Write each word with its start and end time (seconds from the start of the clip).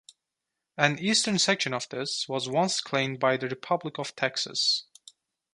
An 0.77 0.97
eastern 0.97 1.37
section 1.37 1.75
of 1.75 1.87
this 1.89 2.27
was 2.27 2.49
once 2.49 2.81
claimed 2.81 3.19
by 3.19 3.37
the 3.37 3.47
Republic 3.47 3.99
of 3.99 4.15
Texas. 4.15 4.85